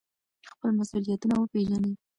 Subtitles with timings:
[0.51, 1.93] خپل مسؤلیتونه وپیژنئ.